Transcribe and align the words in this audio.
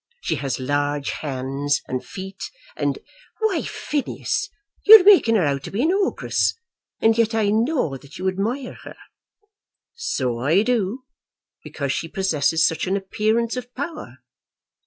She 0.21 0.37
has 0.37 0.59
large 0.59 1.11
hands 1.11 1.83
and 1.87 2.03
feet, 2.03 2.45
and" 2.75 2.97
"Why, 3.41 3.61
Phineas, 3.61 4.49
you 4.83 4.99
are 4.99 5.03
making 5.03 5.35
her 5.35 5.45
out 5.45 5.61
to 5.65 5.69
be 5.69 5.83
an 5.83 5.91
ogress, 5.93 6.55
and 6.99 7.15
yet 7.15 7.35
I 7.35 7.51
know 7.51 7.95
that 7.97 8.17
you 8.17 8.27
admire 8.27 8.79
her." 8.83 8.97
"So 9.93 10.39
I 10.39 10.63
do, 10.63 11.03
because 11.63 11.91
she 11.91 12.07
possesses 12.07 12.65
such 12.65 12.87
an 12.87 12.97
appearance 12.97 13.55
of 13.55 13.71
power. 13.75 14.23